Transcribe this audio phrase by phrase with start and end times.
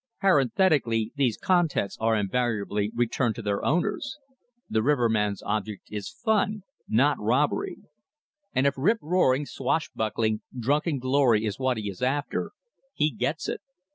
[0.21, 4.17] Parenthetically, these contents are invariably returned to their owners.
[4.67, 7.77] The riverman's object is fun, not robbery.
[8.51, 12.53] And if rip roaring, swashbuckling, drunken glory is what he is after,
[12.95, 13.61] he gets it.